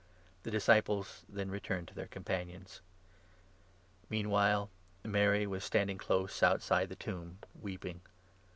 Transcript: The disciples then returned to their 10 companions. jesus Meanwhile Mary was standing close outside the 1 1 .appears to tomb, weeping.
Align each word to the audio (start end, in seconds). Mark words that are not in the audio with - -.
The 0.41 0.49
disciples 0.49 1.23
then 1.29 1.51
returned 1.51 1.87
to 1.89 1.93
their 1.93 2.07
10 2.07 2.09
companions. 2.09 2.69
jesus 2.71 2.81
Meanwhile 4.09 4.71
Mary 5.03 5.45
was 5.45 5.63
standing 5.63 5.99
close 5.99 6.41
outside 6.41 6.89
the 6.89 6.95
1 6.95 7.13
1 7.15 7.23
.appears 7.23 7.35
to 7.35 7.39
tomb, 7.53 7.59
weeping. 7.61 8.01